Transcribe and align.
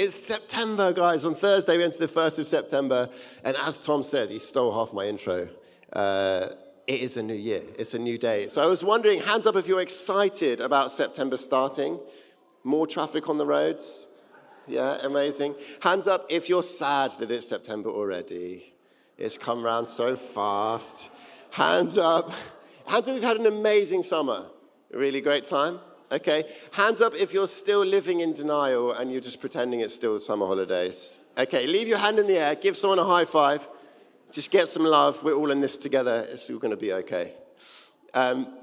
It's 0.00 0.14
September, 0.14 0.92
guys. 0.92 1.24
On 1.24 1.34
Thursday, 1.34 1.76
we 1.76 1.82
enter 1.82 1.98
the 1.98 2.06
1st 2.06 2.38
of 2.38 2.46
September. 2.46 3.08
And 3.42 3.56
as 3.56 3.84
Tom 3.84 4.04
said, 4.04 4.30
he 4.30 4.38
stole 4.38 4.72
half 4.72 4.92
my 4.92 5.06
intro. 5.06 5.48
Uh, 5.92 6.50
it 6.86 7.00
is 7.00 7.16
a 7.16 7.22
new 7.24 7.34
year, 7.34 7.64
it's 7.76 7.94
a 7.94 7.98
new 7.98 8.16
day. 8.16 8.46
So 8.46 8.62
I 8.62 8.66
was 8.66 8.84
wondering, 8.84 9.18
hands 9.18 9.44
up 9.44 9.56
if 9.56 9.66
you're 9.66 9.80
excited 9.80 10.60
about 10.60 10.92
September 10.92 11.36
starting. 11.36 11.98
More 12.62 12.86
traffic 12.86 13.28
on 13.28 13.38
the 13.38 13.44
roads. 13.44 14.06
Yeah, 14.68 14.98
amazing. 15.02 15.56
Hands 15.80 16.06
up 16.06 16.26
if 16.30 16.48
you're 16.48 16.62
sad 16.62 17.10
that 17.18 17.32
it's 17.32 17.48
September 17.48 17.90
already. 17.90 18.74
It's 19.16 19.36
come 19.36 19.64
round 19.64 19.88
so 19.88 20.14
fast. 20.14 21.10
Hands 21.50 21.98
up. 21.98 22.30
Hands 22.86 23.08
up, 23.08 23.14
we've 23.14 23.20
had 23.24 23.38
an 23.38 23.46
amazing 23.46 24.04
summer. 24.04 24.46
A 24.94 24.96
really 24.96 25.20
great 25.20 25.44
time. 25.44 25.80
Okay. 26.10 26.44
Hands 26.72 27.00
up 27.00 27.14
if 27.14 27.34
you're 27.34 27.48
still 27.48 27.84
living 27.84 28.20
in 28.20 28.32
denial 28.32 28.92
and 28.92 29.12
you're 29.12 29.20
just 29.20 29.40
pretending 29.40 29.80
it's 29.80 29.94
still 29.94 30.14
the 30.14 30.20
summer 30.20 30.46
holidays. 30.46 31.20
Okay, 31.36 31.66
leave 31.66 31.86
your 31.86 31.98
hand 31.98 32.18
in 32.18 32.26
the 32.26 32.36
air, 32.36 32.54
give 32.54 32.76
someone 32.76 32.98
a 32.98 33.04
high 33.04 33.24
five, 33.24 33.68
just 34.32 34.50
get 34.50 34.68
some 34.68 34.84
love. 34.84 35.22
We're 35.22 35.34
all 35.34 35.50
in 35.50 35.60
this 35.60 35.76
together. 35.76 36.26
It's 36.30 36.50
all 36.50 36.58
going 36.58 36.70
to 36.70 36.76
be 36.76 36.92
okay. 36.94 37.34
Um, 38.14 38.54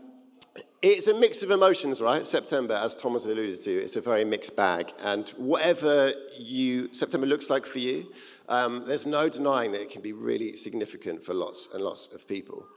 it's 0.81 1.07
a 1.07 1.13
mix 1.13 1.41
of 1.41 1.51
emotions, 1.51 2.01
right? 2.01 2.25
September, 2.25 2.75
as 2.75 2.95
Thomas 2.95 3.25
alluded 3.25 3.59
to, 3.63 3.71
it's 3.71 3.95
a 3.95 4.01
very 4.01 4.25
mixed 4.25 4.55
bag. 4.55 4.93
And 5.03 5.29
whatever 5.29 6.13
you 6.37 6.93
September 6.93 7.25
looks 7.25 7.49
like 7.49 7.65
for 7.65 7.79
you, 7.79 8.11
um, 8.49 8.83
there's 8.85 9.07
no 9.07 9.29
denying 9.29 9.71
that 9.71 9.81
it 9.81 9.89
can 9.89 10.01
be 10.01 10.13
really 10.13 10.55
significant 10.55 11.23
for 11.23 11.33
lots 11.33 11.69
and 11.73 11.81
lots 11.81 12.07
of 12.07 12.27
people. 12.27 12.67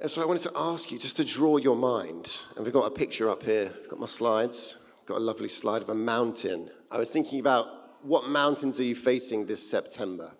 And 0.00 0.10
so 0.10 0.22
I 0.22 0.26
wanted 0.26 0.42
to 0.42 0.52
ask 0.56 0.90
you 0.90 0.98
just 0.98 1.16
to 1.16 1.24
draw 1.24 1.58
your 1.58 1.76
mind. 1.76 2.40
And 2.56 2.64
we've 2.64 2.74
got 2.74 2.86
a 2.86 2.90
picture 2.90 3.28
up 3.28 3.42
here. 3.42 3.72
I've 3.82 3.88
got 3.88 4.00
my 4.00 4.06
slides. 4.06 4.78
I've 4.98 5.06
got 5.06 5.18
a 5.18 5.20
lovely 5.20 5.48
slide 5.48 5.82
of 5.82 5.90
a 5.90 5.94
mountain. 5.94 6.70
I 6.90 6.98
was 6.98 7.12
thinking 7.12 7.40
about 7.40 7.66
what 8.02 8.28
mountains 8.28 8.80
are 8.80 8.84
you 8.84 8.96
facing 8.96 9.46
this 9.46 9.68
September? 9.68 10.32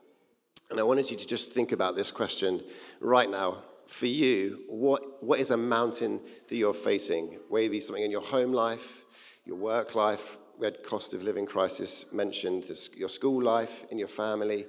And 0.71 0.81
I 0.81 0.83
wanted 0.83 1.11
you 1.11 1.17
to 1.17 1.27
just 1.27 1.53
think 1.53 1.73
about 1.73 1.95
this 1.95 2.11
question 2.11 2.63
right 3.01 3.31
now. 3.31 3.59
For 3.87 4.07
you, 4.07 4.63
what, 4.69 5.23
what 5.23 5.39
is 5.39 5.51
a 5.51 5.57
mountain 5.57 6.21
that 6.49 6.57
you're 6.57 6.73
facing? 6.73 7.39
Maybe 7.51 7.79
something 7.81 8.03
in 8.03 8.11
your 8.11 8.23
home 8.23 8.53
life, 8.53 9.05
your 9.45 9.57
work 9.57 9.95
life. 9.95 10.39
We 10.59 10.67
had 10.67 10.83
cost 10.83 11.15
of 11.15 11.23
living 11.23 11.47
crisis 11.47 12.07
mentioned, 12.13 12.71
your 12.97 13.09
school 13.09 13.43
life, 13.43 13.85
in 13.91 13.99
your 13.99 14.09
family 14.09 14.67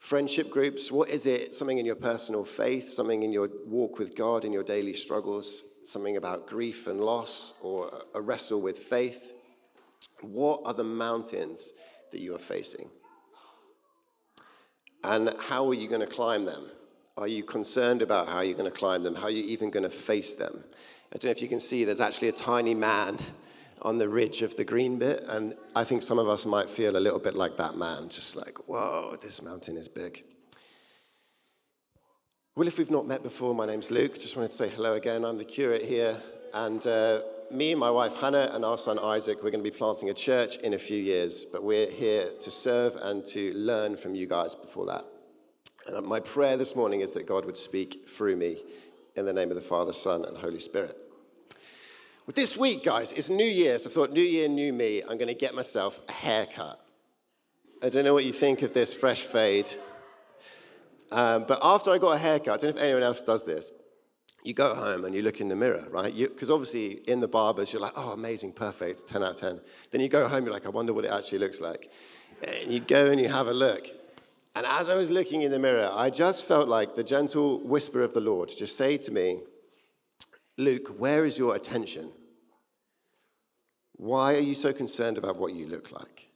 friendship 0.00 0.50
groups? 0.50 0.90
What 0.90 1.10
is 1.10 1.26
it? 1.26 1.54
Something 1.54 1.78
in 1.78 1.86
your 1.86 1.94
personal 1.94 2.42
faith, 2.42 2.88
something 2.88 3.22
in 3.22 3.32
your 3.32 3.48
walk 3.66 3.98
with 3.98 4.16
God, 4.16 4.44
in 4.44 4.52
your 4.52 4.64
daily 4.64 4.94
struggles, 4.94 5.62
something 5.84 6.16
about 6.16 6.48
grief 6.48 6.88
and 6.88 7.00
loss, 7.00 7.54
or 7.62 8.02
a 8.14 8.20
wrestle 8.20 8.60
with 8.60 8.78
faith? 8.78 9.34
What 10.22 10.62
are 10.64 10.74
the 10.74 10.84
mountains 10.84 11.72
that 12.10 12.20
you 12.20 12.34
are 12.34 12.40
facing? 12.40 12.90
And 15.04 15.32
how 15.38 15.68
are 15.68 15.74
you 15.74 15.88
going 15.88 16.00
to 16.00 16.06
climb 16.06 16.44
them? 16.44 16.70
Are 17.16 17.28
you 17.28 17.42
concerned 17.42 18.02
about 18.02 18.28
how 18.28 18.40
you're 18.40 18.56
going 18.56 18.70
to 18.70 18.76
climb 18.76 19.02
them? 19.02 19.14
How 19.14 19.24
are 19.24 19.30
you 19.30 19.44
even 19.44 19.70
going 19.70 19.82
to 19.82 19.90
face 19.90 20.34
them? 20.34 20.64
I 21.12 21.16
don't 21.16 21.24
know 21.24 21.30
if 21.30 21.42
you 21.42 21.48
can 21.48 21.60
see, 21.60 21.84
there's 21.84 22.00
actually 22.00 22.28
a 22.28 22.32
tiny 22.32 22.74
man 22.74 23.18
on 23.82 23.98
the 23.98 24.08
ridge 24.08 24.42
of 24.42 24.56
the 24.56 24.64
green 24.64 24.98
bit. 24.98 25.24
And 25.28 25.54
I 25.74 25.84
think 25.84 26.02
some 26.02 26.18
of 26.18 26.28
us 26.28 26.46
might 26.46 26.68
feel 26.68 26.96
a 26.96 26.98
little 26.98 27.18
bit 27.18 27.34
like 27.34 27.56
that 27.56 27.76
man, 27.76 28.08
just 28.08 28.36
like, 28.36 28.68
whoa, 28.68 29.16
this 29.20 29.42
mountain 29.42 29.76
is 29.76 29.88
big. 29.88 30.24
Well, 32.56 32.68
if 32.68 32.78
we've 32.78 32.90
not 32.90 33.06
met 33.06 33.22
before, 33.22 33.54
my 33.54 33.66
name's 33.66 33.90
Luke. 33.90 34.14
Just 34.14 34.36
wanted 34.36 34.50
to 34.50 34.56
say 34.56 34.68
hello 34.68 34.94
again. 34.94 35.24
I'm 35.24 35.38
the 35.38 35.44
curate 35.44 35.82
here. 35.82 36.16
And 36.52 36.84
uh, 36.86 37.20
me, 37.50 37.74
my 37.74 37.90
wife 37.90 38.16
Hannah, 38.16 38.50
and 38.52 38.64
our 38.64 38.76
son 38.76 38.98
Isaac, 38.98 39.38
we're 39.42 39.50
going 39.50 39.64
to 39.64 39.70
be 39.70 39.76
planting 39.76 40.10
a 40.10 40.14
church 40.14 40.56
in 40.58 40.74
a 40.74 40.78
few 40.78 40.98
years. 40.98 41.44
But 41.44 41.62
we're 41.62 41.90
here 41.90 42.30
to 42.40 42.50
serve 42.50 42.96
and 42.96 43.24
to 43.26 43.54
learn 43.54 43.96
from 43.96 44.14
you 44.14 44.26
guys 44.26 44.54
before 44.54 44.86
that. 44.86 45.04
And 45.86 46.06
my 46.06 46.20
prayer 46.20 46.56
this 46.56 46.76
morning 46.76 47.00
is 47.00 47.12
that 47.12 47.26
God 47.26 47.44
would 47.44 47.56
speak 47.56 48.08
through 48.08 48.36
me 48.36 48.62
in 49.16 49.24
the 49.24 49.32
name 49.32 49.50
of 49.50 49.54
the 49.54 49.62
Father, 49.62 49.92
Son, 49.92 50.24
and 50.24 50.36
Holy 50.36 50.60
Spirit. 50.60 50.96
This 52.34 52.56
week, 52.56 52.84
guys, 52.84 53.12
it's 53.12 53.28
New 53.28 53.42
Year, 53.46 53.78
so 53.78 53.90
I 53.90 53.92
thought, 53.92 54.12
New 54.12 54.20
Year, 54.20 54.46
new 54.46 54.72
me, 54.72 55.00
I'm 55.02 55.16
going 55.16 55.28
to 55.28 55.34
get 55.34 55.52
myself 55.52 56.00
a 56.08 56.12
haircut. 56.12 56.78
I 57.82 57.88
don't 57.88 58.04
know 58.04 58.14
what 58.14 58.24
you 58.24 58.32
think 58.32 58.62
of 58.62 58.72
this 58.72 58.94
fresh 58.94 59.22
fade. 59.22 59.68
Um, 61.10 61.44
but 61.48 61.58
after 61.60 61.90
I 61.90 61.98
got 61.98 62.12
a 62.12 62.18
haircut, 62.18 62.48
I 62.48 62.56
don't 62.58 62.76
know 62.76 62.80
if 62.80 62.84
anyone 62.84 63.02
else 63.02 63.20
does 63.20 63.42
this. 63.44 63.72
You 64.44 64.54
go 64.54 64.76
home 64.76 65.06
and 65.06 65.14
you 65.14 65.22
look 65.22 65.40
in 65.40 65.48
the 65.48 65.56
mirror, 65.56 65.84
right? 65.90 66.14
Because 66.16 66.50
obviously 66.50 67.00
in 67.08 67.18
the 67.18 67.26
barbers, 67.26 67.72
you're 67.72 67.82
like, 67.82 67.94
oh, 67.96 68.12
amazing, 68.12 68.52
perfect, 68.52 69.08
10 69.08 69.24
out 69.24 69.30
of 69.30 69.36
10. 69.36 69.60
Then 69.90 70.00
you 70.00 70.08
go 70.08 70.28
home, 70.28 70.44
you're 70.44 70.52
like, 70.52 70.66
I 70.66 70.70
wonder 70.70 70.92
what 70.92 71.04
it 71.04 71.10
actually 71.10 71.38
looks 71.38 71.60
like. 71.60 71.90
And 72.46 72.72
you 72.72 72.78
go 72.78 73.10
and 73.10 73.20
you 73.20 73.28
have 73.28 73.48
a 73.48 73.54
look. 73.54 73.88
And 74.54 74.66
as 74.66 74.88
I 74.88 74.94
was 74.94 75.10
looking 75.10 75.42
in 75.42 75.50
the 75.50 75.58
mirror, 75.58 75.90
I 75.92 76.10
just 76.10 76.44
felt 76.44 76.68
like 76.68 76.94
the 76.94 77.04
gentle 77.04 77.58
whisper 77.60 78.02
of 78.02 78.14
the 78.14 78.20
Lord 78.20 78.50
just 78.56 78.76
say 78.76 78.98
to 78.98 79.10
me, 79.10 79.40
Luke, 80.58 80.94
where 80.98 81.24
is 81.24 81.38
your 81.38 81.56
attention? 81.56 82.12
Why 84.00 84.34
are 84.34 84.40
you 84.40 84.54
so 84.54 84.72
concerned 84.72 85.18
about 85.18 85.36
what 85.36 85.52
you 85.52 85.66
look 85.66 85.92
like? 85.92 86.30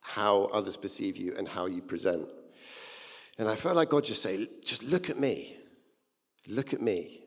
How 0.00 0.44
others 0.54 0.78
perceive 0.78 1.18
you 1.18 1.34
and 1.36 1.46
how 1.46 1.66
you 1.66 1.82
present? 1.82 2.26
And 3.38 3.46
I 3.46 3.54
felt 3.54 3.76
like 3.76 3.90
God 3.90 4.04
just 4.04 4.22
say, 4.22 4.48
just 4.64 4.82
look 4.82 5.10
at 5.10 5.18
me. 5.18 5.54
Look 6.48 6.72
at 6.72 6.80
me. 6.80 7.20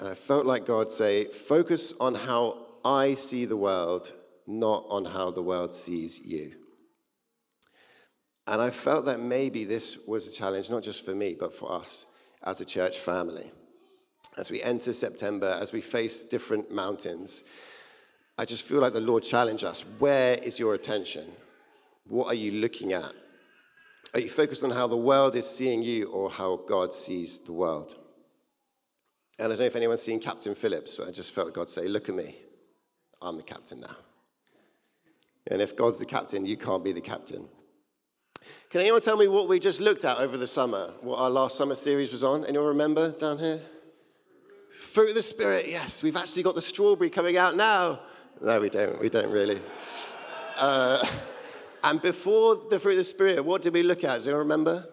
And 0.00 0.08
I 0.08 0.14
felt 0.14 0.46
like 0.46 0.66
God 0.66 0.90
say, 0.90 1.26
focus 1.26 1.92
on 2.00 2.16
how 2.16 2.66
I 2.84 3.14
see 3.14 3.44
the 3.44 3.56
world, 3.56 4.12
not 4.48 4.84
on 4.88 5.04
how 5.04 5.30
the 5.30 5.42
world 5.42 5.72
sees 5.72 6.18
you. 6.18 6.56
And 8.48 8.60
I 8.60 8.70
felt 8.70 9.04
that 9.04 9.20
maybe 9.20 9.62
this 9.62 9.96
was 10.08 10.26
a 10.26 10.32
challenge, 10.32 10.70
not 10.70 10.82
just 10.82 11.04
for 11.04 11.14
me, 11.14 11.36
but 11.38 11.54
for 11.54 11.70
us 11.70 12.06
as 12.42 12.60
a 12.60 12.64
church 12.64 12.98
family. 12.98 13.52
As 14.36 14.50
we 14.50 14.60
enter 14.60 14.92
September, 14.92 15.56
as 15.60 15.72
we 15.72 15.80
face 15.80 16.24
different 16.24 16.72
mountains, 16.72 17.44
I 18.38 18.44
just 18.44 18.64
feel 18.64 18.80
like 18.80 18.92
the 18.92 19.00
Lord 19.00 19.22
challenged 19.22 19.64
us. 19.64 19.82
Where 19.98 20.34
is 20.34 20.58
your 20.58 20.74
attention? 20.74 21.24
What 22.06 22.26
are 22.26 22.34
you 22.34 22.52
looking 22.52 22.92
at? 22.92 23.12
Are 24.14 24.20
you 24.20 24.28
focused 24.28 24.62
on 24.62 24.70
how 24.70 24.86
the 24.86 24.96
world 24.96 25.34
is 25.36 25.48
seeing 25.48 25.82
you 25.82 26.10
or 26.10 26.30
how 26.30 26.56
God 26.66 26.92
sees 26.92 27.38
the 27.38 27.52
world? 27.52 27.96
And 29.38 29.46
I 29.46 29.48
don't 29.48 29.58
know 29.60 29.64
if 29.66 29.76
anyone's 29.76 30.02
seen 30.02 30.20
Captain 30.20 30.54
Phillips, 30.54 30.96
but 30.96 31.08
I 31.08 31.10
just 31.10 31.34
felt 31.34 31.52
God 31.52 31.68
say, 31.68 31.88
Look 31.88 32.08
at 32.08 32.14
me. 32.14 32.36
I'm 33.20 33.36
the 33.36 33.42
captain 33.42 33.80
now. 33.80 33.96
And 35.50 35.62
if 35.62 35.76
God's 35.76 35.98
the 35.98 36.06
captain, 36.06 36.44
you 36.44 36.56
can't 36.56 36.84
be 36.84 36.92
the 36.92 37.00
captain. 37.00 37.48
Can 38.70 38.80
anyone 38.80 39.00
tell 39.00 39.16
me 39.16 39.28
what 39.28 39.48
we 39.48 39.58
just 39.58 39.80
looked 39.80 40.04
at 40.04 40.18
over 40.18 40.36
the 40.36 40.46
summer? 40.46 40.92
What 41.00 41.18
our 41.18 41.30
last 41.30 41.56
summer 41.56 41.74
series 41.74 42.12
was 42.12 42.24
on? 42.24 42.44
Anyone 42.44 42.68
remember 42.68 43.10
down 43.12 43.38
here? 43.38 43.60
Fruit 44.70 45.10
of 45.10 45.14
the 45.14 45.22
Spirit, 45.22 45.68
yes. 45.68 46.02
We've 46.02 46.16
actually 46.16 46.42
got 46.42 46.54
the 46.54 46.62
strawberry 46.62 47.10
coming 47.10 47.36
out 47.36 47.56
now. 47.56 48.00
No, 48.40 48.60
we 48.60 48.68
don't. 48.68 49.00
We 49.00 49.08
don't 49.08 49.30
really. 49.30 49.60
Uh, 50.56 51.04
and 51.84 52.00
before 52.02 52.56
the 52.68 52.78
fruit 52.78 52.92
of 52.92 52.98
the 52.98 53.04
Spirit, 53.04 53.44
what 53.44 53.62
did 53.62 53.72
we 53.72 53.82
look 53.82 54.04
at? 54.04 54.22
Do 54.22 54.30
you 54.30 54.36
remember? 54.36 54.86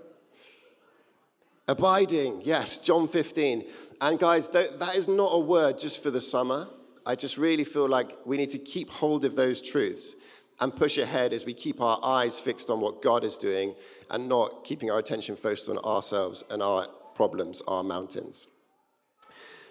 Abiding, 1.67 2.41
yes, 2.43 2.77
John 2.79 3.07
15. 3.07 3.63
And 4.01 4.19
guys, 4.19 4.49
that, 4.49 4.79
that 4.79 4.95
is 4.95 5.07
not 5.07 5.29
a 5.31 5.39
word 5.39 5.79
just 5.79 6.03
for 6.03 6.11
the 6.11 6.19
summer. 6.19 6.67
I 7.05 7.15
just 7.15 7.37
really 7.37 7.63
feel 7.63 7.87
like 7.87 8.17
we 8.25 8.37
need 8.37 8.49
to 8.49 8.59
keep 8.59 8.89
hold 8.89 9.23
of 9.23 9.35
those 9.35 9.61
truths 9.61 10.15
and 10.59 10.75
push 10.75 10.97
ahead 10.97 11.33
as 11.33 11.45
we 11.45 11.53
keep 11.53 11.81
our 11.81 11.99
eyes 12.03 12.39
fixed 12.39 12.69
on 12.69 12.79
what 12.79 13.01
God 13.01 13.23
is 13.23 13.37
doing 13.37 13.75
and 14.09 14.27
not 14.27 14.63
keeping 14.63 14.91
our 14.91 14.99
attention 14.99 15.35
focused 15.35 15.69
on 15.69 15.77
ourselves 15.79 16.43
and 16.49 16.61
our 16.61 16.87
problems, 17.15 17.61
our 17.67 17.83
mountains. 17.83 18.47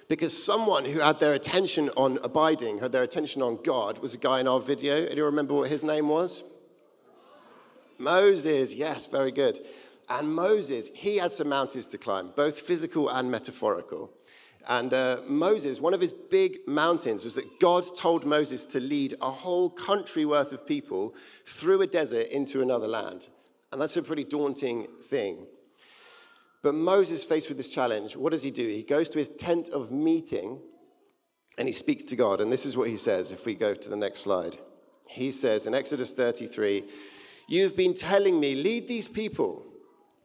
Because 0.08 0.44
someone 0.44 0.84
who 0.84 1.00
had 1.00 1.20
their 1.20 1.32
attention 1.32 1.88
on 1.96 2.18
abiding, 2.22 2.78
had 2.78 2.92
their 2.92 3.02
attention 3.02 3.40
on 3.42 3.58
God, 3.62 3.98
was 3.98 4.14
a 4.14 4.18
guy 4.18 4.40
in 4.40 4.48
our 4.48 4.60
video. 4.60 5.08
Do 5.08 5.16
you 5.16 5.24
remember 5.24 5.54
what 5.54 5.70
his 5.70 5.84
name 5.84 6.08
was? 6.08 6.44
Moses, 7.99 8.75
yes, 8.75 9.06
very 9.06 9.32
good. 9.32 9.60
And 10.08 10.34
Moses, 10.34 10.90
he 10.93 11.16
had 11.16 11.32
some 11.32 11.49
mountains 11.49 11.87
to 11.88 11.99
climb, 11.99 12.32
both 12.34 12.60
physical 12.60 13.08
and 13.08 13.31
metaphorical. 13.31 14.10
And 14.69 14.93
uh, 14.94 15.19
Moses, 15.26 15.81
one 15.81 15.94
of 15.94 16.00
his 16.00 16.12
big 16.12 16.58
mountains 16.66 17.25
was 17.25 17.34
that 17.34 17.58
God 17.58 17.84
told 17.96 18.25
Moses 18.25 18.66
to 18.66 18.81
lead 18.81 19.14
a 19.20 19.31
whole 19.31 19.70
country 19.70 20.25
worth 20.25 20.52
of 20.52 20.66
people 20.66 21.14
through 21.46 21.82
a 21.82 21.87
desert 21.87 22.28
into 22.28 22.60
another 22.60 22.87
land. 22.87 23.28
And 23.72 23.81
that's 23.81 23.96
a 23.96 24.02
pretty 24.02 24.25
daunting 24.25 24.87
thing. 25.02 25.46
But 26.62 26.75
Moses, 26.75 27.25
faced 27.25 27.49
with 27.49 27.56
this 27.56 27.69
challenge, 27.69 28.17
what 28.17 28.31
does 28.31 28.44
he 28.44 28.53
do? 28.53 28.67
He 28.67 28.82
goes 28.82 29.11
to 29.11 29.19
his 29.19 29.29
tent 29.29 29.69
of 29.70 29.91
meeting 29.91 30.61
and 31.59 31.69
he 31.69 31.73
speaks 31.73 32.05
to 32.05 32.17
God. 32.17 32.41
And 32.41 32.50
this 32.50 32.64
is 32.64 32.76
what 32.76 32.88
he 32.88 32.97
says 32.97 33.32
if 33.32 33.44
we 33.44 33.55
go 33.55 33.75
to 33.75 33.88
the 33.88 33.97
next 33.97 34.20
slide. 34.20 34.56
He 35.09 35.32
says 35.32 35.67
in 35.67 35.75
Exodus 35.75 36.14
33 36.14 36.85
You've 37.49 37.76
been 37.76 37.93
telling 37.93 38.38
me, 38.38 38.55
lead 38.55 38.88
these 38.88 39.09
people, 39.09 39.67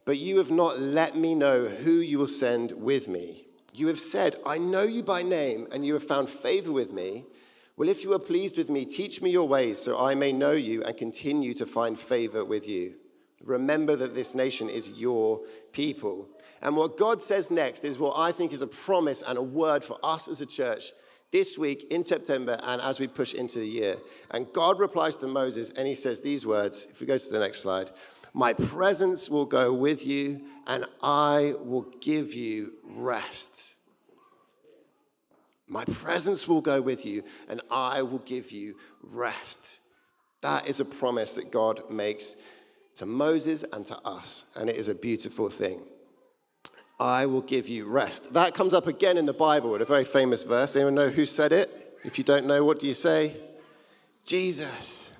but 0.06 0.18
you 0.18 0.38
have 0.38 0.52
not 0.52 0.80
let 0.80 1.16
me 1.16 1.36
know 1.36 1.66
who 1.66 1.94
you 1.94 2.20
will 2.20 2.28
send 2.28 2.72
with 2.72 3.08
me. 3.08 3.48
You 3.74 3.88
have 3.88 4.00
said, 4.00 4.38
I 4.46 4.58
know 4.60 4.84
you 4.84 5.04
by 5.04 5.24
name, 5.24 5.68
and 5.72 5.86
you 5.86 5.94
have 5.94 6.04
found 6.04 6.30
favor 6.30 6.72
with 6.72 6.94
me. 6.94 7.26
Well, 7.76 7.90
if 7.90 8.04
you 8.04 8.14
are 8.14 8.20
pleased 8.20 8.58
with 8.58 8.70
me, 8.70 8.86
teach 8.86 9.22
me 9.22 9.30
your 9.30 9.48
ways 9.48 9.80
so 9.80 10.00
I 10.00 10.16
may 10.16 10.32
know 10.32 10.54
you 10.54 10.84
and 10.84 10.96
continue 10.96 11.54
to 11.56 11.66
find 11.66 12.00
favor 12.00 12.46
with 12.46 12.68
you. 12.68 12.96
Remember 13.44 13.96
that 13.96 14.16
this 14.16 14.36
nation 14.36 14.70
is 14.70 14.90
your 14.90 15.42
people. 15.72 16.28
And 16.62 16.76
what 16.76 16.98
God 16.98 17.22
says 17.22 17.52
next 17.52 17.84
is 17.84 18.00
what 18.00 18.18
I 18.18 18.32
think 18.32 18.52
is 18.52 18.62
a 18.62 18.68
promise 18.68 19.22
and 19.22 19.38
a 19.38 19.44
word 19.44 19.84
for 19.84 19.98
us 20.04 20.28
as 20.28 20.42
a 20.42 20.46
church 20.46 20.92
this 21.32 21.58
week 21.58 21.88
in 21.92 22.04
September 22.04 22.58
and 22.64 22.82
as 22.82 23.00
we 23.00 23.08
push 23.08 23.34
into 23.34 23.60
the 23.60 23.68
year. 23.68 23.98
And 24.32 24.52
God 24.54 24.80
replies 24.80 25.18
to 25.18 25.28
Moses 25.28 25.72
and 25.72 25.88
he 25.88 25.94
says 25.94 26.22
these 26.22 26.46
words. 26.46 26.88
If 26.90 27.00
we 27.00 27.06
go 27.06 27.18
to 27.18 27.30
the 27.30 27.40
next 27.40 27.60
slide, 27.60 27.92
my 28.34 28.54
presence 28.54 29.30
will 29.30 29.46
go 29.46 29.74
with 29.74 30.06
you 30.06 30.42
and 30.66 30.86
I 31.02 31.54
will 31.60 31.88
give 32.02 32.34
you 32.34 32.74
rest. 32.84 33.76
My 35.68 35.84
presence 35.86 36.48
will 36.48 36.62
go 36.62 36.82
with 36.82 37.06
you 37.06 37.24
and 37.50 37.62
I 37.70 38.02
will 38.02 38.20
give 38.20 38.52
you 38.52 38.76
rest. 39.04 39.80
That 40.42 40.70
is 40.70 40.80
a 40.80 40.86
promise 40.86 41.34
that 41.34 41.52
God 41.52 41.92
makes 41.92 42.36
to 42.98 43.06
Moses 43.06 43.64
and 43.72 43.86
to 43.86 43.98
us, 44.00 44.46
and 44.56 44.70
it 44.70 44.76
is 44.76 44.88
a 44.90 44.96
beautiful 44.96 45.50
thing. 45.50 45.82
I 47.00 47.28
will 47.28 47.42
give 47.42 47.70
you 47.70 47.86
rest. 47.86 48.34
That 48.34 48.56
comes 48.56 48.74
up 48.74 48.88
again 48.88 49.18
in 49.18 49.28
the 49.28 49.34
Bible 49.34 49.76
in 49.76 49.82
a 49.84 49.86
very 49.86 50.04
famous 50.04 50.44
verse. 50.44 50.76
Anyone 50.76 50.96
know 50.96 51.10
who 51.10 51.28
said 51.28 51.54
it? 51.54 52.00
If 52.04 52.18
you 52.18 52.24
don't 52.24 52.46
know, 52.46 52.64
what 52.64 52.80
do 52.80 52.88
you 52.88 52.96
say? 52.96 53.38
Jesus. 54.24 55.12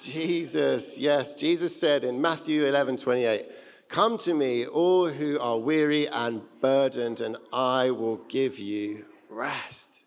Jesus. 0.00 0.96
Yes, 0.96 1.34
Jesus 1.34 1.78
said 1.78 2.04
in 2.04 2.20
Matthew 2.20 2.64
11 2.64 2.98
28, 2.98 3.46
Come 3.88 4.16
to 4.18 4.32
me, 4.32 4.66
all 4.66 5.08
who 5.08 5.40
are 5.40 5.58
weary 5.58 6.06
and 6.06 6.42
burdened, 6.60 7.20
and 7.20 7.36
I 7.52 7.90
will 7.90 8.18
give 8.28 8.60
you 8.60 9.06
rest. 9.28 10.04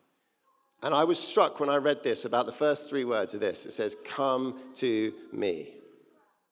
And 0.82 0.94
I 0.94 1.04
was 1.04 1.20
struck 1.20 1.60
when 1.60 1.70
I 1.70 1.76
read 1.76 2.04
this 2.04 2.24
about 2.24 2.46
the 2.46 2.54
first 2.54 2.90
three 2.90 3.04
words 3.04 3.34
of 3.34 3.42
this. 3.42 3.66
It 3.66 3.74
says, 3.74 3.98
Come 4.06 4.62
to 4.76 5.14
me. 5.34 5.81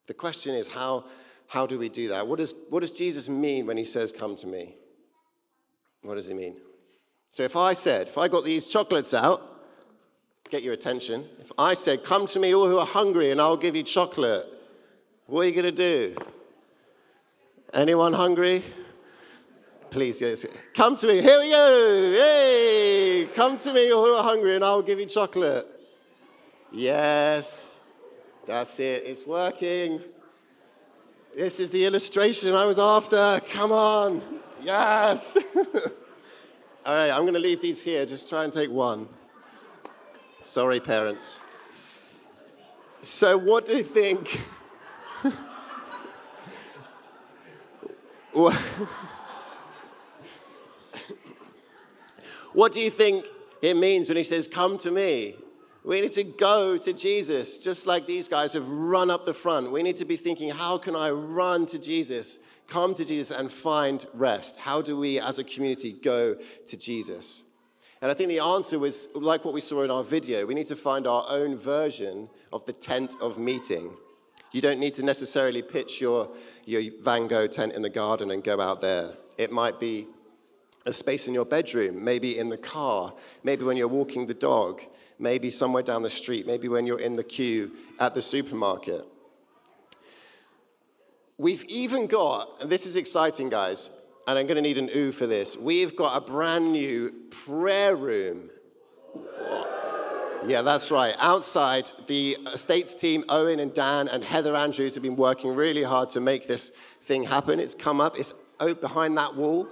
The 0.09 0.15
question 0.15 0.55
is, 0.55 0.67
how, 0.67 1.05
how 1.45 1.67
do 1.67 1.77
we 1.77 1.87
do 1.87 2.07
that? 2.07 2.25
What 2.25 2.39
does, 2.39 2.55
what 2.69 2.79
does 2.79 2.93
Jesus 2.93 3.29
mean 3.29 3.67
when 3.67 3.77
he 3.77 3.85
says, 3.85 4.11
Come 4.11 4.35
to 4.37 4.47
me? 4.47 4.75
What 6.01 6.15
does 6.15 6.27
he 6.27 6.33
mean? 6.33 6.55
So 7.29 7.43
if 7.43 7.55
I 7.55 7.75
said, 7.75 8.07
if 8.07 8.17
I 8.17 8.27
got 8.27 8.43
these 8.43 8.65
chocolates 8.65 9.13
out, 9.13 9.39
get 10.49 10.63
your 10.63 10.73
attention. 10.73 11.29
If 11.39 11.51
I 11.59 11.75
said, 11.75 12.03
Come 12.03 12.25
to 12.25 12.39
me, 12.39 12.55
all 12.55 12.67
who 12.67 12.79
are 12.79 12.87
hungry, 12.87 13.29
and 13.29 13.39
I'll 13.39 13.55
give 13.55 13.75
you 13.75 13.83
chocolate, 13.83 14.47
what 15.27 15.41
are 15.41 15.47
you 15.47 15.51
going 15.51 15.65
to 15.65 15.71
do? 15.71 16.15
Anyone 17.71 18.13
hungry? 18.13 18.63
Please, 19.91 20.19
yes. 20.21 20.43
Come 20.73 20.95
to 20.95 21.05
me. 21.05 21.21
Here 21.21 21.39
we 21.39 21.51
go. 21.51 22.11
Hey, 22.13 23.29
come 23.35 23.57
to 23.57 23.71
me, 23.71 23.91
all 23.91 24.05
who 24.05 24.13
are 24.15 24.23
hungry, 24.23 24.55
and 24.55 24.63
I'll 24.63 24.81
give 24.81 24.99
you 24.99 25.05
chocolate. 25.05 25.67
Yes. 26.71 27.78
That's 28.49 28.79
it, 28.79 29.03
it's 29.05 29.27
working. 29.27 30.01
This 31.35 31.59
is 31.59 31.69
the 31.69 31.85
illustration 31.85 32.55
I 32.55 32.65
was 32.65 32.79
after. 32.79 33.39
Come 33.47 33.71
on. 33.71 34.23
Yes. 34.63 35.37
All 35.55 36.95
right, 36.95 37.11
I'm 37.11 37.21
going 37.21 37.35
to 37.35 37.39
leave 37.39 37.61
these 37.61 37.83
here. 37.83 38.07
Just 38.07 38.27
try 38.27 38.45
and 38.45 38.51
take 38.51 38.71
one. 38.71 39.07
Sorry, 40.41 40.79
parents. 40.79 41.39
So, 43.01 43.37
what 43.37 43.67
do 43.67 43.77
you 43.77 43.83
think? 43.83 44.41
what 52.53 52.71
do 52.71 52.81
you 52.81 52.89
think 52.89 53.25
it 53.61 53.77
means 53.77 54.07
when 54.07 54.17
he 54.17 54.23
says, 54.23 54.47
Come 54.47 54.79
to 54.79 54.89
me? 54.89 55.35
We 55.83 56.01
need 56.01 56.11
to 56.13 56.23
go 56.23 56.77
to 56.77 56.93
Jesus, 56.93 57.59
just 57.59 57.87
like 57.87 58.05
these 58.05 58.27
guys 58.27 58.53
have 58.53 58.69
run 58.69 59.09
up 59.09 59.23
the 59.23 59.33
front. 59.33 59.71
We 59.71 59.81
need 59.81 59.95
to 59.95 60.05
be 60.05 60.17
thinking, 60.17 60.49
how 60.49 60.77
can 60.77 60.95
I 60.95 61.09
run 61.09 61.65
to 61.67 61.79
Jesus, 61.79 62.39
come 62.67 62.93
to 62.95 63.05
Jesus, 63.05 63.37
and 63.37 63.49
find 63.49 64.05
rest? 64.13 64.57
How 64.57 64.81
do 64.81 64.97
we 64.97 65.19
as 65.19 65.39
a 65.39 65.43
community 65.43 65.93
go 65.93 66.35
to 66.65 66.77
Jesus? 66.77 67.43
And 68.01 68.11
I 68.11 68.13
think 68.13 68.29
the 68.29 68.39
answer 68.39 68.77
was 68.77 69.07
like 69.13 69.45
what 69.45 69.53
we 69.53 69.61
saw 69.61 69.83
in 69.83 69.91
our 69.91 70.03
video 70.03 70.45
we 70.45 70.53
need 70.53 70.67
to 70.67 70.75
find 70.75 71.05
our 71.05 71.25
own 71.29 71.57
version 71.57 72.29
of 72.53 72.65
the 72.65 72.73
tent 72.73 73.15
of 73.21 73.37
meeting. 73.37 73.91
You 74.51 74.61
don't 74.61 74.79
need 74.79 74.93
to 74.93 75.03
necessarily 75.03 75.61
pitch 75.61 76.01
your, 76.01 76.29
your 76.65 76.81
Vango 76.81 77.49
tent 77.49 77.73
in 77.73 77.81
the 77.81 77.89
garden 77.89 78.31
and 78.31 78.43
go 78.43 78.59
out 78.59 78.81
there. 78.81 79.13
It 79.37 79.51
might 79.51 79.79
be 79.79 80.07
a 80.89 80.93
space 80.93 81.27
in 81.27 81.33
your 81.33 81.45
bedroom, 81.45 82.03
maybe 82.03 82.37
in 82.37 82.49
the 82.49 82.57
car, 82.57 83.13
maybe 83.43 83.63
when 83.63 83.77
you're 83.77 83.87
walking 83.87 84.25
the 84.25 84.33
dog, 84.33 84.81
maybe 85.19 85.49
somewhere 85.49 85.83
down 85.83 86.01
the 86.01 86.09
street, 86.09 86.45
maybe 86.45 86.67
when 86.67 86.85
you're 86.85 86.99
in 86.99 87.13
the 87.13 87.23
queue 87.23 87.71
at 87.99 88.13
the 88.13 88.21
supermarket. 88.21 89.05
We've 91.37 91.63
even 91.65 92.07
got, 92.07 92.61
and 92.61 92.69
this 92.69 92.85
is 92.85 92.97
exciting, 92.97 93.49
guys, 93.49 93.91
and 94.27 94.37
I'm 94.37 94.47
going 94.47 94.55
to 94.55 94.61
need 94.61 94.77
an 94.77 94.89
ooh 94.93 95.11
for 95.11 95.25
this. 95.25 95.55
We've 95.55 95.95
got 95.95 96.17
a 96.17 96.21
brand 96.21 96.73
new 96.73 97.13
prayer 97.29 97.95
room. 97.95 98.49
Yeah, 100.45 100.61
that's 100.61 100.89
right. 100.89 101.13
Outside, 101.19 101.91
the 102.07 102.37
estates 102.53 102.95
team, 102.95 103.23
Owen 103.29 103.59
and 103.59 103.73
Dan 103.73 104.07
and 104.07 104.23
Heather 104.23 104.55
Andrews, 104.55 104.95
have 104.95 105.03
been 105.03 105.15
working 105.15 105.53
really 105.53 105.83
hard 105.83 106.09
to 106.09 106.19
make 106.19 106.47
this 106.47 106.71
thing 107.01 107.23
happen. 107.23 107.59
It's 107.59 107.75
come 107.75 108.01
up, 108.01 108.17
it's 108.17 108.33
out 108.59 108.81
behind 108.81 109.17
that 109.17 109.35
wall 109.35 109.67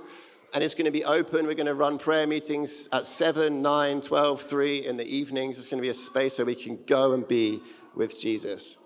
and 0.53 0.63
it's 0.63 0.73
going 0.73 0.85
to 0.85 0.91
be 0.91 1.03
open. 1.03 1.45
We're 1.45 1.55
going 1.55 1.67
to 1.67 1.73
run 1.73 1.97
prayer 1.97 2.25
meetings 2.25 2.87
at 2.91 3.05
7, 3.05 3.61
9, 3.61 4.01
12, 4.01 4.41
3 4.41 4.85
in 4.85 4.97
the 4.97 5.05
evenings. 5.05 5.59
It's 5.59 5.69
going 5.69 5.81
to 5.81 5.85
be 5.85 5.89
a 5.89 5.93
space 5.93 6.37
where 6.37 6.45
we 6.45 6.55
can 6.55 6.79
go 6.85 7.13
and 7.13 7.27
be 7.27 7.61
with 7.95 8.19
Jesus. 8.19 8.77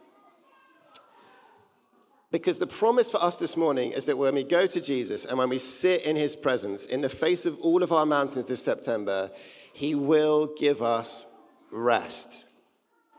Because 2.32 2.60
the 2.60 2.68
promise 2.68 3.12
for 3.12 3.22
us 3.22 3.36
this 3.36 3.58
morning 3.58 3.92
is 3.92 4.06
that 4.06 4.18
when 4.18 4.36
we 4.36 4.44
go 4.46 4.66
to 4.66 4.80
Jesus 4.80 5.26
and 5.26 5.38
when 5.38 5.50
we 5.50 5.60
sit 5.60 6.04
in 6.04 6.16
his 6.16 6.36
presence, 6.36 6.86
in 6.86 7.02
the 7.02 7.10
face 7.10 7.46
of 7.46 7.60
all 7.60 7.84
of 7.84 7.92
our 7.92 8.06
mountains 8.06 8.46
this 8.46 8.64
September, 8.64 9.30
he 9.74 9.96
will 9.96 10.48
give 10.58 10.82
us 10.82 11.26
rest. 11.72 12.46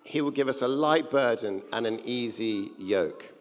He 0.05 0.23
will 0.23 0.31
give 0.31 0.49
us 0.49 0.63
a 0.63 0.69
light 0.69 1.11
burden 1.11 1.63
and 1.73 1.87
an 1.87 2.01
easy 2.05 2.71
yoke. 2.79 3.33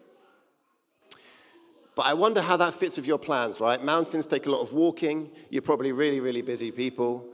But 1.94 2.06
I 2.06 2.14
wonder 2.14 2.40
how 2.40 2.56
that 2.56 2.74
fits 2.74 2.96
with 2.96 3.06
your 3.06 3.18
plans, 3.18 3.60
right? 3.60 3.82
Mountains 3.82 4.26
take 4.26 4.46
a 4.46 4.50
lot 4.50 4.62
of 4.62 4.72
walking. 4.72 5.30
You're 5.50 5.62
probably 5.62 5.92
really, 5.92 6.20
really 6.20 6.42
busy 6.42 6.70
people. 6.70 7.26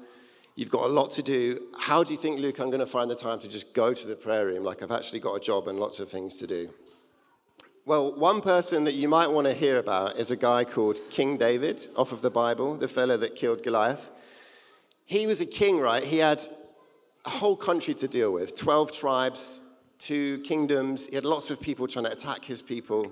You've 0.57 0.71
got 0.71 0.85
a 0.85 0.93
lot 0.93 1.13
to 1.13 1.23
do. 1.23 1.69
How 1.79 2.03
do 2.03 2.13
you 2.13 2.19
think, 2.19 2.41
Luke, 2.41 2.59
I'm 2.59 2.69
going 2.69 2.81
to 2.81 2.87
find 2.87 3.09
the 3.09 3.15
time 3.15 3.39
to 3.39 3.49
just 3.49 3.73
go 3.73 3.95
to 3.95 4.07
the 4.07 4.17
prayer 4.17 4.47
room? 4.47 4.65
Like 4.65 4.83
I've 4.83 4.91
actually 4.91 5.21
got 5.21 5.35
a 5.35 5.41
job 5.41 5.69
and 5.69 5.79
lots 5.79 6.01
of 6.01 6.11
things 6.11 6.39
to 6.39 6.49
do. 6.49 6.71
Well, 7.87 8.13
one 8.17 8.41
person 8.41 8.85
that 8.85 8.95
you 8.95 9.09
might 9.09 9.29
want 9.29 9.47
to 9.47 9.55
hear 9.55 9.79
about 9.79 10.19
is 10.19 10.33
a 10.33 10.37
guy 10.37 10.65
called 10.65 11.01
King 11.09 11.37
David, 11.37 11.87
off 11.97 12.11
of 12.11 12.21
the 12.21 12.31
Bible, 12.31 12.75
the 12.75 12.89
fellow 12.89 13.17
that 13.17 13.37
killed 13.37 13.63
Goliath. 13.63 14.11
He 15.07 15.27
was 15.27 15.41
a 15.41 15.47
king, 15.47 15.79
right? 15.79 16.05
He 16.05 16.19
had 16.19 16.43
a 17.25 17.31
whole 17.31 17.57
country 17.57 17.95
to 17.95 18.09
deal 18.09 18.33
with 18.33 18.57
12 18.57 18.93
tribes, 18.93 19.63
two 19.99 20.41
kingdoms. 20.41 21.07
He 21.07 21.15
had 21.15 21.25
lots 21.25 21.51
of 21.51 21.61
people 21.61 21.87
trying 21.87 22.07
to 22.07 22.13
attack 22.13 22.45
his 22.45 22.61
people. 22.61 23.11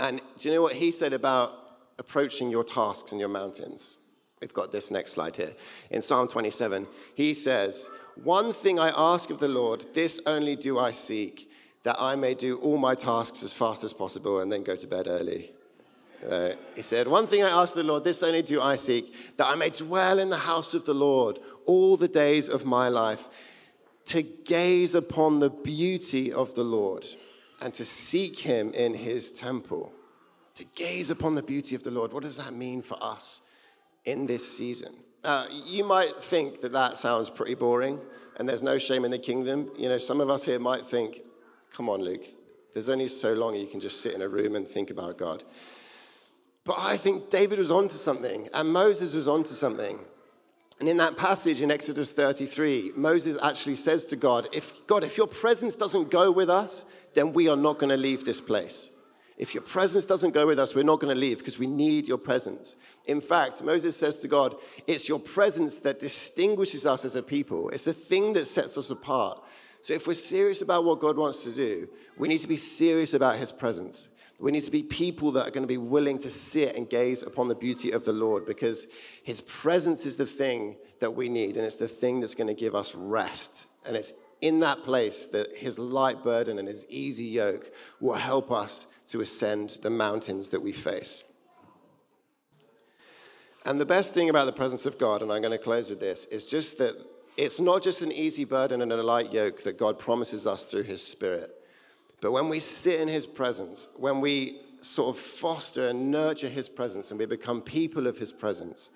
And 0.00 0.22
do 0.38 0.48
you 0.48 0.54
know 0.54 0.62
what 0.62 0.74
he 0.74 0.90
said 0.90 1.12
about 1.12 1.52
approaching 1.98 2.50
your 2.50 2.64
tasks 2.64 3.12
and 3.12 3.20
your 3.20 3.28
mountains? 3.28 3.98
We've 4.40 4.54
got 4.54 4.72
this 4.72 4.90
next 4.90 5.12
slide 5.12 5.36
here. 5.36 5.52
In 5.90 6.00
Psalm 6.00 6.26
27, 6.26 6.86
he 7.14 7.34
says, 7.34 7.90
One 8.24 8.54
thing 8.54 8.80
I 8.80 8.92
ask 8.96 9.28
of 9.28 9.38
the 9.38 9.48
Lord, 9.48 9.84
this 9.92 10.18
only 10.24 10.56
do 10.56 10.78
I 10.78 10.92
seek, 10.92 11.50
that 11.82 11.96
I 12.00 12.16
may 12.16 12.32
do 12.32 12.56
all 12.60 12.78
my 12.78 12.94
tasks 12.94 13.42
as 13.42 13.52
fast 13.52 13.84
as 13.84 13.92
possible 13.92 14.40
and 14.40 14.50
then 14.50 14.62
go 14.62 14.74
to 14.74 14.86
bed 14.86 15.06
early. 15.06 15.52
Uh, 16.26 16.52
he 16.74 16.80
said, 16.80 17.06
One 17.06 17.26
thing 17.26 17.42
I 17.42 17.50
ask 17.50 17.74
the 17.74 17.84
Lord, 17.84 18.02
this 18.02 18.22
only 18.22 18.40
do 18.40 18.62
I 18.62 18.76
seek, 18.76 19.36
that 19.36 19.48
I 19.48 19.54
may 19.54 19.68
dwell 19.68 20.18
in 20.18 20.30
the 20.30 20.38
house 20.38 20.72
of 20.72 20.86
the 20.86 20.94
Lord 20.94 21.38
all 21.66 21.98
the 21.98 22.08
days 22.08 22.48
of 22.48 22.64
my 22.64 22.88
life, 22.88 23.28
to 24.06 24.22
gaze 24.22 24.94
upon 24.94 25.40
the 25.40 25.50
beauty 25.50 26.32
of 26.32 26.54
the 26.54 26.64
Lord 26.64 27.06
and 27.60 27.74
to 27.74 27.84
seek 27.84 28.38
him 28.38 28.72
in 28.72 28.94
his 28.94 29.30
temple, 29.30 29.92
to 30.54 30.64
gaze 30.74 31.10
upon 31.10 31.34
the 31.34 31.42
beauty 31.42 31.74
of 31.74 31.82
the 31.82 31.90
Lord. 31.90 32.12
What 32.12 32.22
does 32.22 32.36
that 32.36 32.54
mean 32.54 32.82
for 32.82 33.02
us 33.02 33.42
in 34.04 34.26
this 34.26 34.56
season? 34.56 34.94
Uh, 35.22 35.46
you 35.66 35.84
might 35.84 36.22
think 36.22 36.60
that 36.62 36.72
that 36.72 36.96
sounds 36.96 37.28
pretty 37.28 37.54
boring 37.54 38.00
and 38.36 38.48
there's 38.48 38.62
no 38.62 38.78
shame 38.78 39.04
in 39.04 39.10
the 39.10 39.18
kingdom. 39.18 39.70
You 39.76 39.90
know, 39.90 39.98
some 39.98 40.20
of 40.20 40.30
us 40.30 40.46
here 40.46 40.58
might 40.58 40.80
think, 40.80 41.20
come 41.70 41.90
on, 41.90 42.00
Luke, 42.00 42.24
there's 42.72 42.88
only 42.88 43.08
so 43.08 43.34
long 43.34 43.54
you 43.54 43.66
can 43.66 43.80
just 43.80 44.00
sit 44.00 44.14
in 44.14 44.22
a 44.22 44.28
room 44.28 44.56
and 44.56 44.66
think 44.66 44.90
about 44.90 45.18
God. 45.18 45.44
But 46.64 46.76
I 46.78 46.96
think 46.96 47.28
David 47.28 47.58
was 47.58 47.70
onto 47.70 47.96
something 47.96 48.48
and 48.54 48.72
Moses 48.72 49.14
was 49.14 49.28
onto 49.28 49.50
something. 49.50 49.98
And 50.78 50.88
in 50.88 50.96
that 50.96 51.18
passage 51.18 51.60
in 51.60 51.70
Exodus 51.70 52.14
33, 52.14 52.92
Moses 52.96 53.36
actually 53.42 53.76
says 53.76 54.06
to 54.06 54.16
God, 54.16 54.48
if 54.52 54.86
God, 54.86 55.04
if 55.04 55.18
your 55.18 55.26
presence 55.26 55.76
doesn't 55.76 56.10
go 56.10 56.30
with 56.30 56.48
us, 56.48 56.86
then 57.14 57.32
we 57.32 57.48
are 57.48 57.56
not 57.56 57.78
going 57.78 57.90
to 57.90 57.96
leave 57.96 58.24
this 58.24 58.40
place. 58.40 58.90
If 59.36 59.54
your 59.54 59.62
presence 59.62 60.04
doesn't 60.04 60.34
go 60.34 60.46
with 60.46 60.58
us, 60.58 60.74
we're 60.74 60.84
not 60.84 61.00
going 61.00 61.14
to 61.14 61.18
leave 61.18 61.38
because 61.38 61.58
we 61.58 61.66
need 61.66 62.06
your 62.06 62.18
presence. 62.18 62.76
In 63.06 63.22
fact, 63.22 63.62
Moses 63.62 63.96
says 63.96 64.18
to 64.18 64.28
God, 64.28 64.54
It's 64.86 65.08
your 65.08 65.18
presence 65.18 65.80
that 65.80 65.98
distinguishes 65.98 66.84
us 66.84 67.06
as 67.06 67.16
a 67.16 67.22
people, 67.22 67.70
it's 67.70 67.86
the 67.86 67.92
thing 67.94 68.34
that 68.34 68.46
sets 68.46 68.76
us 68.76 68.90
apart. 68.90 69.42
So 69.82 69.94
if 69.94 70.06
we're 70.06 70.12
serious 70.12 70.60
about 70.60 70.84
what 70.84 71.00
God 71.00 71.16
wants 71.16 71.42
to 71.44 71.52
do, 71.52 71.88
we 72.18 72.28
need 72.28 72.40
to 72.40 72.48
be 72.48 72.58
serious 72.58 73.14
about 73.14 73.36
his 73.36 73.50
presence. 73.50 74.10
We 74.38 74.52
need 74.52 74.62
to 74.62 74.70
be 74.70 74.82
people 74.82 75.32
that 75.32 75.48
are 75.48 75.50
going 75.50 75.64
to 75.64 75.68
be 75.68 75.78
willing 75.78 76.18
to 76.18 76.30
sit 76.30 76.74
and 76.74 76.88
gaze 76.88 77.22
upon 77.22 77.48
the 77.48 77.54
beauty 77.54 77.90
of 77.90 78.04
the 78.04 78.12
Lord 78.12 78.46
because 78.46 78.86
his 79.22 79.40
presence 79.42 80.06
is 80.06 80.16
the 80.16 80.26
thing 80.26 80.76
that 81.00 81.10
we 81.10 81.28
need 81.28 81.56
and 81.56 81.66
it's 81.66 81.76
the 81.76 81.88
thing 81.88 82.20
that's 82.20 82.34
going 82.34 82.46
to 82.48 82.54
give 82.54 82.74
us 82.74 82.94
rest. 82.94 83.66
And 83.86 83.96
it's 83.96 84.12
in 84.40 84.60
that 84.60 84.82
place 84.82 85.26
that 85.28 85.56
his 85.56 85.78
light 85.78 86.22
burden 86.24 86.58
and 86.58 86.66
his 86.66 86.86
easy 86.88 87.24
yoke 87.24 87.70
will 88.00 88.14
help 88.14 88.50
us 88.50 88.86
to 89.08 89.20
ascend 89.20 89.78
the 89.82 89.90
mountains 89.90 90.48
that 90.50 90.60
we 90.60 90.72
face. 90.72 91.24
And 93.66 93.78
the 93.78 93.86
best 93.86 94.14
thing 94.14 94.30
about 94.30 94.46
the 94.46 94.52
presence 94.52 94.86
of 94.86 94.98
God, 94.98 95.20
and 95.22 95.30
I'm 95.30 95.42
going 95.42 95.52
to 95.52 95.58
close 95.58 95.90
with 95.90 96.00
this, 96.00 96.24
is 96.26 96.46
just 96.46 96.78
that 96.78 96.94
it's 97.36 97.60
not 97.60 97.82
just 97.82 98.02
an 98.02 98.12
easy 98.12 98.44
burden 98.44 98.82
and 98.82 98.92
a 98.92 99.02
light 99.02 99.32
yoke 99.32 99.62
that 99.62 99.78
God 99.78 99.98
promises 99.98 100.46
us 100.46 100.64
through 100.64 100.84
his 100.84 101.06
spirit. 101.06 101.54
But 102.20 102.32
when 102.32 102.48
we 102.48 102.60
sit 102.60 103.00
in 103.00 103.08
his 103.08 103.26
presence, 103.26 103.88
when 103.96 104.20
we 104.20 104.60
sort 104.80 105.14
of 105.14 105.22
foster 105.22 105.88
and 105.88 106.10
nurture 106.10 106.48
his 106.48 106.68
presence 106.68 107.10
and 107.10 107.20
we 107.20 107.26
become 107.26 107.60
people 107.60 108.06
of 108.06 108.18
his 108.18 108.32
presence, 108.32 108.90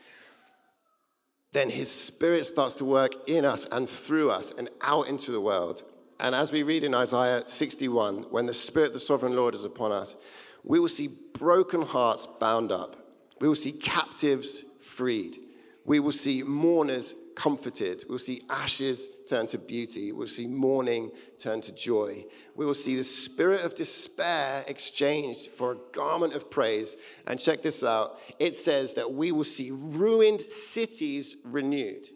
then 1.55 1.71
his 1.71 1.89
spirit 1.89 2.45
starts 2.45 2.75
to 2.75 2.85
work 2.85 3.29
in 3.29 3.45
us 3.45 3.67
and 3.71 3.89
through 3.89 4.29
us 4.29 4.53
and 4.59 4.69
out 4.83 5.09
into 5.09 5.31
the 5.31 5.41
world. 5.41 5.85
And 6.19 6.35
as 6.35 6.51
we 6.51 6.65
read 6.65 6.83
in 6.83 6.95
Isaiah 6.95 7.45
61, 7.47 8.25
when 8.31 8.47
the 8.47 8.53
spirit 8.53 8.89
of 8.89 8.95
the 8.95 9.01
sovereign 9.01 9.37
Lord 9.37 9.55
is 9.55 9.65
upon 9.65 9.93
us, 9.93 10.17
we 10.65 10.81
will 10.81 10.89
see 10.89 11.07
broken 11.07 11.81
hearts 11.81 12.27
bound 12.41 12.73
up. 12.73 12.97
We 13.41 13.47
will 13.47 13.55
see 13.55 13.71
captives 13.71 14.65
freed. 14.81 15.39
We 15.85 16.01
will 16.01 16.13
see 16.13 16.43
mourners 16.43 17.15
comforted. 17.35 18.05
We'll 18.09 18.19
see 18.19 18.43
ashes 18.49 19.09
turn 19.29 19.47
to 19.47 19.59
beauty. 19.59 20.13
We'll 20.13 20.27
see 20.27 20.47
mourning 20.47 21.11
turn 21.37 21.61
to 21.63 21.73
joy. 21.73 22.25
We 22.55 22.67
will 22.67 22.75
see 22.75 22.97
the 22.97 23.05
spirit 23.05 23.65
of 23.65 23.75
despair 23.75 24.65
exchanged 24.69 25.51
for 25.51 25.73
a 25.73 25.77
garment 25.93 26.35
of 26.35 26.51
praise. 26.51 26.97
And 27.27 27.39
check 27.39 27.63
this 27.63 27.83
out 27.83 28.21
it 28.39 28.55
says 28.57 28.95
that 28.95 29.13
we 29.13 29.33
will 29.33 29.45
see 29.45 29.71
ruined 29.71 30.41
cities 30.41 31.37
renewed. 31.45 32.09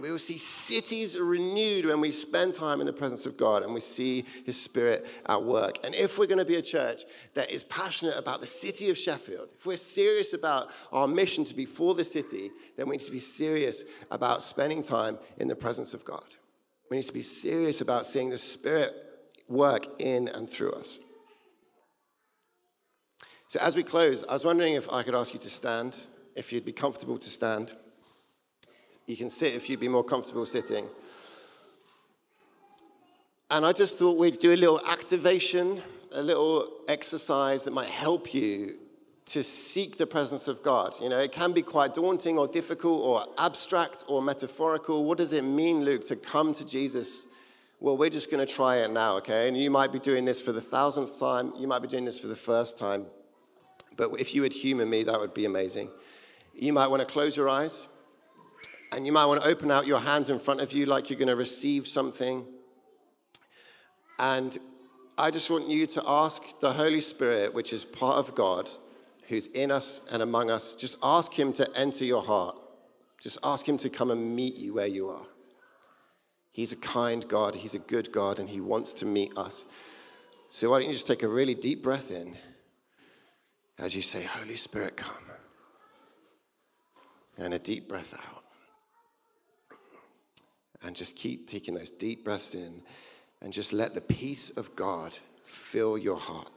We 0.00 0.10
will 0.10 0.18
see 0.18 0.38
cities 0.38 1.18
renewed 1.18 1.86
when 1.86 2.00
we 2.00 2.10
spend 2.10 2.54
time 2.54 2.80
in 2.80 2.86
the 2.86 2.92
presence 2.92 3.24
of 3.24 3.36
God 3.36 3.62
and 3.62 3.72
we 3.72 3.80
see 3.80 4.24
His 4.44 4.60
Spirit 4.60 5.06
at 5.26 5.42
work. 5.42 5.78
And 5.84 5.94
if 5.94 6.18
we're 6.18 6.26
going 6.26 6.38
to 6.38 6.44
be 6.44 6.56
a 6.56 6.62
church 6.62 7.04
that 7.34 7.50
is 7.50 7.62
passionate 7.64 8.18
about 8.18 8.40
the 8.40 8.46
city 8.46 8.90
of 8.90 8.98
Sheffield, 8.98 9.52
if 9.54 9.64
we're 9.64 9.76
serious 9.76 10.32
about 10.32 10.70
our 10.90 11.06
mission 11.06 11.44
to 11.44 11.54
be 11.54 11.66
for 11.66 11.94
the 11.94 12.04
city, 12.04 12.50
then 12.76 12.88
we 12.88 12.96
need 12.96 13.04
to 13.04 13.12
be 13.12 13.20
serious 13.20 13.84
about 14.10 14.42
spending 14.42 14.82
time 14.82 15.18
in 15.38 15.46
the 15.46 15.56
presence 15.56 15.94
of 15.94 16.04
God. 16.04 16.36
We 16.90 16.96
need 16.96 17.04
to 17.04 17.12
be 17.12 17.22
serious 17.22 17.80
about 17.80 18.06
seeing 18.06 18.28
the 18.28 18.38
Spirit 18.38 18.94
work 19.48 19.86
in 20.00 20.28
and 20.28 20.48
through 20.48 20.72
us. 20.72 20.98
So, 23.48 23.60
as 23.60 23.76
we 23.76 23.82
close, 23.82 24.24
I 24.28 24.32
was 24.32 24.44
wondering 24.44 24.74
if 24.74 24.90
I 24.90 25.02
could 25.02 25.14
ask 25.14 25.34
you 25.34 25.40
to 25.40 25.50
stand, 25.50 26.06
if 26.34 26.52
you'd 26.52 26.64
be 26.64 26.72
comfortable 26.72 27.18
to 27.18 27.30
stand. 27.30 27.74
You 29.06 29.16
can 29.16 29.30
sit 29.30 29.54
if 29.54 29.68
you'd 29.68 29.80
be 29.80 29.88
more 29.88 30.04
comfortable 30.04 30.46
sitting. 30.46 30.86
And 33.50 33.66
I 33.66 33.72
just 33.72 33.98
thought 33.98 34.16
we'd 34.16 34.38
do 34.38 34.54
a 34.54 34.56
little 34.56 34.80
activation, 34.86 35.82
a 36.14 36.22
little 36.22 36.70
exercise 36.88 37.64
that 37.64 37.72
might 37.72 37.88
help 37.88 38.32
you 38.32 38.78
to 39.26 39.42
seek 39.42 39.96
the 39.96 40.06
presence 40.06 40.48
of 40.48 40.62
God. 40.62 40.94
You 41.00 41.08
know, 41.08 41.18
it 41.18 41.32
can 41.32 41.52
be 41.52 41.62
quite 41.62 41.94
daunting 41.94 42.38
or 42.38 42.48
difficult 42.48 43.02
or 43.02 43.26
abstract 43.38 44.04
or 44.08 44.22
metaphorical. 44.22 45.04
What 45.04 45.18
does 45.18 45.32
it 45.32 45.42
mean, 45.42 45.84
Luke, 45.84 46.06
to 46.08 46.16
come 46.16 46.52
to 46.54 46.64
Jesus? 46.64 47.26
Well, 47.78 47.96
we're 47.96 48.10
just 48.10 48.30
going 48.30 48.44
to 48.44 48.52
try 48.52 48.76
it 48.76 48.90
now, 48.90 49.16
okay? 49.18 49.48
And 49.48 49.56
you 49.56 49.70
might 49.70 49.92
be 49.92 49.98
doing 49.98 50.24
this 50.24 50.40
for 50.40 50.52
the 50.52 50.60
thousandth 50.60 51.18
time, 51.18 51.52
you 51.56 51.66
might 51.66 51.82
be 51.82 51.88
doing 51.88 52.04
this 52.04 52.18
for 52.18 52.28
the 52.28 52.36
first 52.36 52.76
time. 52.76 53.06
But 53.96 54.18
if 54.20 54.34
you 54.34 54.42
would 54.42 54.52
humor 54.52 54.86
me, 54.86 55.02
that 55.04 55.20
would 55.20 55.34
be 55.34 55.44
amazing. 55.44 55.90
You 56.54 56.72
might 56.72 56.88
want 56.88 57.00
to 57.00 57.06
close 57.06 57.36
your 57.36 57.48
eyes. 57.48 57.88
And 58.92 59.06
you 59.06 59.12
might 59.12 59.24
want 59.24 59.42
to 59.42 59.48
open 59.48 59.70
out 59.70 59.86
your 59.86 60.00
hands 60.00 60.28
in 60.28 60.38
front 60.38 60.60
of 60.60 60.72
you 60.72 60.84
like 60.84 61.08
you're 61.08 61.18
going 61.18 61.28
to 61.28 61.36
receive 61.36 61.88
something. 61.88 62.44
And 64.18 64.56
I 65.16 65.30
just 65.30 65.48
want 65.48 65.66
you 65.66 65.86
to 65.86 66.02
ask 66.06 66.42
the 66.60 66.72
Holy 66.72 67.00
Spirit, 67.00 67.54
which 67.54 67.72
is 67.72 67.84
part 67.84 68.16
of 68.16 68.34
God, 68.34 68.70
who's 69.28 69.46
in 69.48 69.70
us 69.70 70.02
and 70.10 70.22
among 70.22 70.50
us, 70.50 70.74
just 70.74 70.98
ask 71.02 71.32
Him 71.32 71.54
to 71.54 71.68
enter 71.74 72.04
your 72.04 72.22
heart. 72.22 72.56
Just 73.18 73.38
ask 73.42 73.66
Him 73.66 73.78
to 73.78 73.88
come 73.88 74.10
and 74.10 74.36
meet 74.36 74.56
you 74.56 74.74
where 74.74 74.86
you 74.86 75.08
are. 75.08 75.26
He's 76.50 76.72
a 76.72 76.76
kind 76.76 77.26
God, 77.26 77.54
He's 77.54 77.74
a 77.74 77.78
good 77.78 78.12
God, 78.12 78.38
and 78.38 78.48
He 78.48 78.60
wants 78.60 78.92
to 78.94 79.06
meet 79.06 79.32
us. 79.38 79.64
So 80.50 80.70
why 80.70 80.80
don't 80.80 80.88
you 80.88 80.92
just 80.92 81.06
take 81.06 81.22
a 81.22 81.28
really 81.28 81.54
deep 81.54 81.82
breath 81.82 82.10
in 82.10 82.36
as 83.78 83.96
you 83.96 84.02
say, 84.02 84.22
Holy 84.22 84.56
Spirit, 84.56 84.98
come. 84.98 85.16
And 87.38 87.54
a 87.54 87.58
deep 87.58 87.88
breath 87.88 88.14
out 88.14 88.41
and 90.84 90.96
just 90.96 91.16
keep 91.16 91.46
taking 91.46 91.74
those 91.74 91.90
deep 91.90 92.24
breaths 92.24 92.54
in 92.54 92.82
and 93.40 93.52
just 93.52 93.72
let 93.72 93.94
the 93.94 94.00
peace 94.00 94.50
of 94.50 94.74
God 94.76 95.16
fill 95.42 95.98
your 95.98 96.16
heart. 96.16 96.50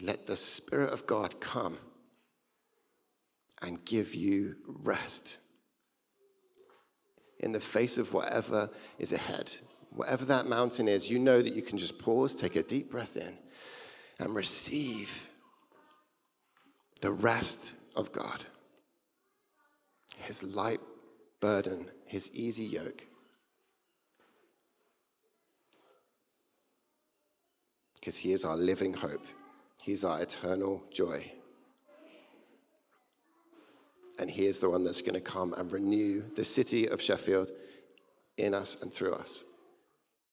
Let 0.00 0.26
the 0.26 0.36
Spirit 0.36 0.92
of 0.92 1.06
God 1.06 1.40
come 1.40 1.78
and 3.62 3.84
give 3.84 4.14
you 4.14 4.56
rest 4.66 5.38
in 7.40 7.52
the 7.52 7.60
face 7.60 7.98
of 7.98 8.12
whatever 8.12 8.70
is 8.98 9.12
ahead. 9.12 9.54
Whatever 9.90 10.24
that 10.26 10.46
mountain 10.46 10.88
is, 10.88 11.10
you 11.10 11.18
know 11.18 11.42
that 11.42 11.54
you 11.54 11.62
can 11.62 11.76
just 11.76 11.98
pause, 11.98 12.34
take 12.34 12.56
a 12.56 12.62
deep 12.62 12.90
breath 12.90 13.16
in, 13.16 13.36
and 14.18 14.34
receive 14.34 15.28
the 17.00 17.10
rest 17.10 17.74
of 17.96 18.12
God. 18.12 18.44
His 20.16 20.42
light 20.42 20.80
burden, 21.40 21.86
his 22.06 22.30
easy 22.32 22.64
yoke. 22.64 23.06
Because 27.94 28.16
he 28.16 28.32
is 28.32 28.44
our 28.44 28.56
living 28.56 28.94
hope, 28.94 29.26
he's 29.80 30.04
our 30.04 30.20
eternal 30.20 30.82
joy. 30.90 31.30
And 34.18 34.30
he 34.30 34.46
is 34.46 34.58
the 34.58 34.68
one 34.68 34.84
that's 34.84 35.00
going 35.00 35.14
to 35.14 35.20
come 35.20 35.54
and 35.54 35.72
renew 35.72 36.22
the 36.36 36.44
city 36.44 36.86
of 36.86 37.00
Sheffield 37.00 37.50
in 38.36 38.54
us 38.54 38.76
and 38.82 38.92
through 38.92 39.14
us. 39.14 39.44